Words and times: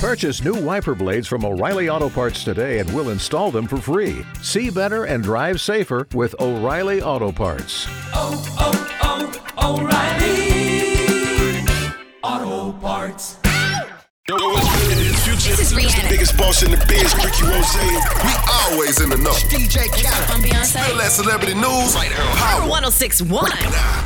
Purchase 0.00 0.42
new 0.42 0.54
wiper 0.54 0.94
blades 0.94 1.28
from 1.28 1.44
O'Reilly 1.44 1.90
Auto 1.90 2.08
Parts 2.08 2.42
today 2.42 2.78
and 2.78 2.90
we'll 2.94 3.10
install 3.10 3.50
them 3.50 3.66
for 3.66 3.76
free. 3.76 4.24
See 4.40 4.70
better 4.70 5.04
and 5.04 5.22
drive 5.22 5.60
safer 5.60 6.08
with 6.14 6.34
O'Reilly 6.40 7.02
Auto 7.02 7.30
Parts. 7.30 7.86
oh, 8.14 8.42
oh, 8.58 9.30
oh, 9.58 9.76
O'Reilly 9.76 11.66
Auto 12.22 12.72
Parts. 12.78 13.36
Yo, 14.26 14.36
what's 14.36 14.86
good? 14.86 14.96
This 15.40 15.60
is 15.60 15.72
Rihanna. 15.74 16.04
The 16.04 16.08
biggest 16.08 16.36
boss 16.38 16.62
in 16.62 16.70
the 16.70 16.78
biz, 16.88 17.14
Rick 17.16 17.36
Ross. 17.42 17.74
We 18.24 18.32
always 18.72 19.00
in 19.02 19.10
the 19.10 19.18
know. 19.18 19.32
DJ 19.50 19.84
Khaled. 19.90 20.30
I'm 21.10 21.24
Feel 21.24 21.24
Beyonce. 21.24 21.40
that 21.40 21.50
celebrity 21.50 21.54
news 21.54 21.94
right 21.94 22.12
here 22.12 22.20
on 22.22 22.36
Power 22.36 22.60
Power. 22.60 22.70
1061. 22.70 23.50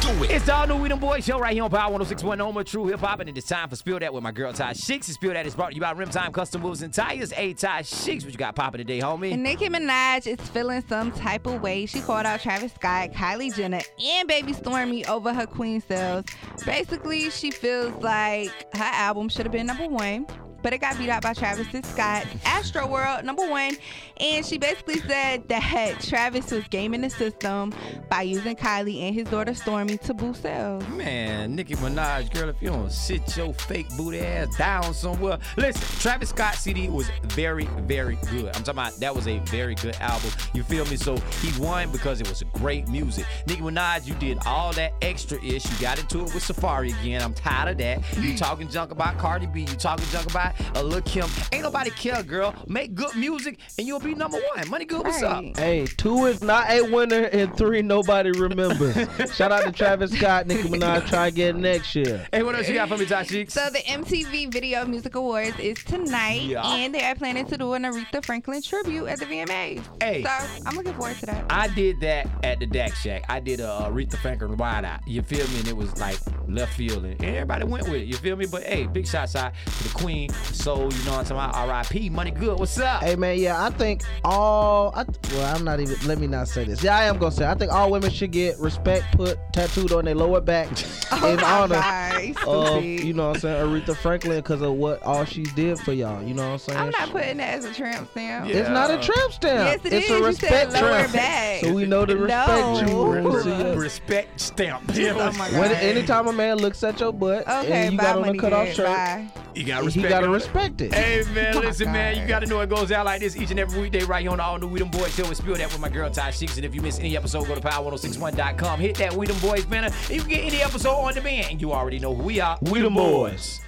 Do 0.00 0.24
it. 0.24 0.30
It's 0.30 0.46
the 0.46 0.54
all 0.54 0.66
new 0.66 0.76
We 0.76 0.88
Them 0.88 1.00
Boys 1.00 1.24
show 1.24 1.38
right 1.38 1.52
here 1.52 1.64
on 1.64 1.70
Power 1.70 1.92
1061 1.92 2.38
Noma 2.38 2.64
True 2.64 2.86
Hip 2.86 3.00
Hop, 3.00 3.20
and 3.20 3.28
it 3.28 3.36
is 3.38 3.44
time 3.44 3.68
for 3.68 3.76
Spill 3.76 3.98
Dat 3.98 4.12
with 4.12 4.22
my 4.22 4.32
girl 4.32 4.52
Ty 4.52 4.74
Sheiks. 4.74 5.08
And 5.08 5.14
Spill 5.14 5.32
Dat 5.32 5.46
is 5.46 5.54
brought 5.54 5.70
to 5.70 5.74
you 5.74 5.80
by 5.80 5.92
Rim 5.92 6.10
Time 6.10 6.32
Custom 6.32 6.62
Moves 6.62 6.82
and 6.82 6.94
Tires. 6.94 7.32
A 7.36 7.54
Ty 7.54 7.82
Sheiks, 7.82 8.24
what 8.24 8.32
you 8.32 8.38
got 8.38 8.54
popping 8.54 8.78
today, 8.78 9.00
homie? 9.00 9.32
And 9.32 9.42
Nicki 9.42 9.68
Minaj 9.68 10.26
is 10.26 10.40
feeling 10.50 10.84
some 10.88 11.12
type 11.12 11.46
of 11.46 11.62
way. 11.62 11.86
She 11.86 12.00
called 12.00 12.26
out 12.26 12.40
Travis 12.40 12.72
Scott, 12.74 13.12
Kylie 13.12 13.54
Jenner, 13.54 13.80
and 14.02 14.28
Baby 14.28 14.52
Stormi 14.52 15.08
over 15.08 15.34
her 15.34 15.46
Queen 15.46 15.80
sales. 15.80 16.24
Basically, 16.64 17.30
she 17.30 17.50
feels 17.50 17.94
like 18.02 18.50
her 18.74 18.84
album 18.84 19.28
should 19.28 19.46
have 19.46 19.52
been 19.52 19.66
number 19.66 19.88
one. 19.88 20.26
But 20.62 20.72
it 20.72 20.80
got 20.80 20.96
beat 20.98 21.08
out 21.08 21.22
by 21.22 21.34
Travis 21.34 21.66
Scott, 21.88 22.24
Astroworld 22.44 23.24
number 23.24 23.48
one, 23.48 23.76
and 24.18 24.46
she 24.46 24.58
basically 24.58 25.00
said 25.00 25.48
that 25.48 26.00
Travis 26.00 26.50
was 26.50 26.64
gaming 26.68 27.00
the 27.00 27.10
system 27.10 27.72
by 28.08 28.22
using 28.22 28.56
Kylie 28.56 29.00
and 29.02 29.14
his 29.14 29.28
daughter 29.28 29.52
Stormi 29.52 30.00
to 30.02 30.14
boost 30.14 30.42
sales. 30.42 30.86
Man, 30.88 31.56
Nicki 31.56 31.74
Minaj, 31.76 32.32
girl, 32.32 32.48
if 32.48 32.56
you 32.60 32.68
don't 32.68 32.92
sit 32.92 33.36
your 33.36 33.52
fake 33.54 33.88
booty 33.96 34.20
ass 34.20 34.56
down 34.56 34.94
somewhere. 34.94 35.38
Listen, 35.56 35.82
Travis 36.00 36.30
Scott 36.30 36.54
CD 36.54 36.88
was 36.88 37.08
very, 37.24 37.66
very 37.86 38.16
good. 38.30 38.46
I'm 38.46 38.62
talking 38.62 38.70
about 38.70 38.96
that 39.00 39.14
was 39.14 39.26
a 39.26 39.38
very 39.40 39.74
good 39.76 39.96
album. 39.96 40.30
You 40.54 40.62
feel 40.62 40.84
me? 40.86 40.96
So 40.96 41.16
he 41.40 41.60
won 41.60 41.90
because 41.90 42.20
it 42.20 42.28
was 42.28 42.42
great 42.54 42.88
music. 42.88 43.26
Nicki 43.46 43.60
Minaj, 43.60 44.06
you 44.06 44.14
did 44.14 44.38
all 44.46 44.72
that 44.74 44.92
extra 45.02 45.42
ish. 45.42 45.64
You 45.70 45.78
got 45.80 45.98
into 45.98 46.18
it 46.18 46.34
with 46.34 46.44
Safaree 46.44 46.98
again. 47.00 47.22
I'm 47.22 47.34
tired 47.34 47.70
of 47.70 47.78
that. 47.78 48.18
You 48.18 48.36
talking 48.36 48.68
junk 48.68 48.90
about 48.90 49.18
Cardi 49.18 49.46
B. 49.46 49.60
You 49.60 49.66
talking 49.66 50.06
junk 50.06 50.30
about 50.30 50.51
uh, 50.74 50.82
Lil 50.82 51.00
Kim. 51.02 51.26
Ain't 51.52 51.62
nobody 51.62 51.90
care, 51.90 52.22
girl. 52.22 52.54
Make 52.66 52.94
good 52.94 53.14
music 53.16 53.58
and 53.78 53.86
you'll 53.86 54.00
be 54.00 54.14
number 54.14 54.38
one. 54.56 54.68
Money 54.68 54.84
good, 54.84 55.04
what's 55.04 55.22
up? 55.22 55.44
Hey, 55.56 55.86
two 55.86 56.26
is 56.26 56.42
not 56.42 56.70
a 56.70 56.82
winner, 56.82 57.24
and 57.24 57.54
three 57.56 57.82
nobody 57.82 58.30
remembers. 58.30 58.94
Shout 59.34 59.52
out 59.52 59.64
to 59.64 59.72
Travis 59.72 60.12
Scott, 60.12 60.46
Nicki 60.46 60.68
Minaj. 60.68 61.06
Try 61.08 61.28
again 61.28 61.60
next 61.60 61.94
year. 61.94 62.26
Hey, 62.32 62.42
what 62.42 62.54
else 62.54 62.68
you 62.68 62.74
got 62.74 62.88
for 62.88 62.96
me, 62.98 63.06
Ty 63.06 63.24
Sheiks? 63.24 63.52
So 63.52 63.68
the 63.70 63.78
MTV 63.80 64.52
Video 64.52 64.84
Music 64.86 65.14
Awards 65.14 65.58
is 65.58 65.82
tonight, 65.84 66.42
Yeah. 66.42 66.66
and 66.74 66.94
they 66.94 67.02
are 67.04 67.14
planning 67.14 67.46
to 67.46 67.56
do 67.56 67.72
an 67.74 67.82
Aretha 67.82 68.24
Franklin 68.24 68.62
tribute 68.62 69.06
at 69.06 69.18
the 69.18 69.26
VMAs. 69.26 69.82
Hey. 70.02 70.22
So 70.22 70.30
I'm 70.66 70.76
looking 70.76 70.94
forward 70.94 71.16
to 71.18 71.26
that. 71.26 71.44
I 71.50 71.68
did 71.68 72.00
that 72.00 72.28
at 72.42 72.58
the 72.60 72.66
Dak 72.66 72.94
Shack. 72.94 73.24
I 73.28 73.40
did 73.40 73.60
a 73.60 73.88
Aretha 73.90 74.16
Franklin 74.18 74.56
wide 74.56 74.84
out. 74.84 75.00
You 75.06 75.22
feel 75.22 75.46
me? 75.48 75.58
And 75.60 75.68
it 75.68 75.76
was 75.76 75.98
like 75.98 76.18
left 76.48 76.74
field, 76.74 77.04
and 77.04 77.22
everybody 77.24 77.64
went 77.64 77.84
with 77.84 78.02
it. 78.02 78.06
You 78.06 78.14
feel 78.14 78.36
me? 78.36 78.46
But 78.46 78.62
hey, 78.64 78.86
big 78.86 79.06
shots 79.06 79.36
out 79.36 79.52
to 79.64 79.82
the 79.84 79.90
Queen, 79.94 80.30
Soul. 80.44 80.92
You 80.92 81.04
know 81.04 81.12
what 81.12 81.18
I'm 81.20 81.24
talking 81.24 81.30
about? 81.36 81.54
R.I.P. 81.54 82.10
Money 82.10 82.30
good. 82.30 82.58
What's 82.58 82.78
up? 82.78 83.02
Hey 83.02 83.16
man, 83.16 83.38
yeah, 83.38 83.64
I 83.64 83.70
think 83.70 84.02
all. 84.24 84.92
I, 84.94 85.04
well, 85.32 85.54
I'm 85.56 85.64
not 85.64 85.80
even. 85.80 85.96
Let 86.06 86.18
me 86.18 86.26
not 86.26 86.48
say 86.48 86.64
this. 86.64 86.82
Yeah, 86.82 86.96
I 86.96 87.04
am 87.04 87.18
gonna 87.18 87.32
say. 87.32 87.46
I 87.46 87.54
think 87.54 87.72
all 87.72 87.90
women 87.90 88.10
should 88.10 88.30
get 88.32 88.58
respect 88.58 89.04
put 89.16 89.38
tattooed 89.52 89.92
on 89.92 90.04
their 90.04 90.14
lower 90.14 90.40
back 90.40 90.68
in 90.72 91.40
oh 91.40 91.44
honor 91.44 91.74
Guys, 91.76 92.34
of 92.46 92.82
you 92.84 93.12
know 93.12 93.28
what 93.28 93.36
I'm 93.36 93.40
saying 93.40 93.66
Aretha 93.82 93.96
Franklin 93.96 94.36
because 94.38 94.62
of 94.62 94.72
what 94.74 95.02
all 95.02 95.24
she 95.24 95.42
did 95.42 95.78
for 95.80 95.92
y'all. 95.92 96.22
You 96.22 96.34
know 96.34 96.44
what 96.44 96.52
I'm 96.52 96.58
saying? 96.58 96.78
I'm 96.78 96.90
not 96.90 97.10
putting 97.10 97.38
that 97.38 97.58
as 97.58 97.64
a 97.64 97.72
tramp 97.72 98.10
stamp. 98.10 98.48
Yeah. 98.48 98.56
It's 98.56 98.68
not 98.68 98.90
a 98.90 98.98
tramp 98.98 99.32
stamp. 99.32 99.82
Yes, 99.82 99.84
it 99.84 99.92
it's 99.92 100.06
is. 100.06 100.10
a 100.12 100.18
You 100.18 100.26
respect 100.26 100.72
said 100.72 100.82
lower 100.82 100.90
tramp. 100.98 101.12
back. 101.12 101.60
So 101.62 101.72
we 101.72 101.86
know 101.86 102.04
the 102.06 102.16
respect 102.16 102.60
No. 102.60 102.80
you. 102.80 103.02
when 103.10 103.24
we 103.24 103.40
see 103.42 103.56
you. 103.56 103.74
Respect 103.74 104.40
stamp. 104.40 104.82
Oh 105.22 105.32
my 105.32 105.50
God. 105.50 105.60
When 105.60 105.72
anytime 105.72 106.26
a 106.28 106.32
man 106.32 106.56
looks 106.58 106.82
at 106.84 106.98
your 107.00 107.12
butt 107.12 107.42
Okay, 107.48 107.72
and 107.72 107.92
you 107.92 107.98
bye, 107.98 108.04
got 108.04 108.16
on 108.16 108.22
a 108.22 108.26
money 108.26 108.38
cut 108.38 108.52
off 108.52 108.68
shirt, 108.68 108.86
Bye. 108.86 109.28
You 109.54 109.64
gotta 109.64 109.82
he 109.82 109.86
respect. 109.86 110.08
gotta 110.08 110.26
it. 110.26 110.30
respect 110.30 110.80
it. 110.80 110.94
Hey 110.94 111.22
man, 111.34 111.54
my 111.54 111.60
listen 111.60 111.92
man, 111.92 112.18
you 112.18 112.26
gotta 112.26 112.46
know 112.46 112.60
it 112.60 112.68
goes 112.70 112.90
out 112.90 113.04
like 113.06 113.20
this 113.20 113.36
each 113.36 113.50
and 113.50 113.60
every 113.60 113.80
weekday 113.80 114.04
right 114.04 114.22
here 114.22 114.30
on 114.30 114.40
All 114.40 114.58
New 114.58 114.68
We 114.68 114.78
Them 114.78 114.90
Boys 114.90 115.14
show. 115.14 115.24
And 115.24 115.36
spill 115.36 115.56
that 115.56 115.70
with 115.70 115.80
my 115.80 115.88
girl 115.88 116.10
Ty 116.10 116.30
Sheeks. 116.30 116.56
And 116.56 116.64
if 116.64 116.74
you 116.74 116.80
miss 116.80 116.98
any 116.98 117.16
episode, 117.16 117.46
go 117.46 117.54
to 117.54 117.60
power1061.com. 117.60 118.80
Hit 118.80 118.96
that 118.96 119.12
We 119.12 119.26
Them 119.26 119.38
Boys 119.40 119.64
banner. 119.66 119.88
And 120.08 120.10
you 120.10 120.20
can 120.20 120.30
get 120.30 120.44
any 120.44 120.62
episode 120.62 120.94
on 120.94 121.14
demand. 121.14 121.48
And 121.50 121.60
you 121.60 121.72
already 121.72 121.98
know 121.98 122.14
who 122.14 122.22
we 122.22 122.40
are. 122.40 122.58
We 122.62 122.80
Them 122.80 122.94
Boys. 122.94 123.60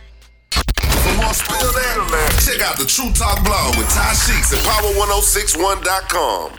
For 0.51 1.17
more 1.17 1.35
Spill 1.35 1.73
Dat, 1.73 2.43
check 2.45 2.61
out 2.63 2.79
the 2.79 2.87
True 2.87 3.13
Talk 3.13 3.45
blog 3.45 3.77
with 3.77 3.89
Ty 3.91 4.15
Sheeks 4.15 4.53
at 4.53 4.61
power1061.com. 4.61 6.59